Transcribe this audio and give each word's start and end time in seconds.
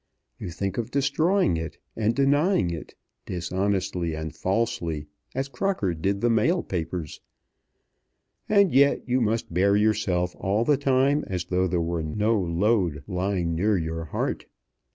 You 0.39 0.49
think 0.49 0.79
of 0.79 0.89
destroying 0.89 1.57
it 1.57 1.77
and 1.95 2.15
denying 2.15 2.71
it, 2.71 2.95
dishonestly 3.27 4.15
and 4.15 4.35
falsely, 4.35 5.05
as 5.35 5.47
Crocker 5.47 5.93
did 5.93 6.21
the 6.21 6.29
mail 6.31 6.63
papers. 6.63 7.21
And 8.49 8.73
yet 8.73 9.07
you 9.07 9.21
must 9.21 9.53
bear 9.53 9.75
yourself 9.75 10.35
all 10.39 10.65
the 10.65 10.75
time 10.75 11.23
as 11.27 11.45
though 11.45 11.67
there 11.67 11.79
were 11.81 12.01
no 12.01 12.35
load 12.41 13.03
lying 13.07 13.53
near 13.53 13.77
your 13.77 14.05
heart. 14.05 14.47